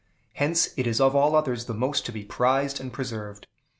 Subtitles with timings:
[0.33, 3.45] Hence it is of all others the most to be prized and preserved.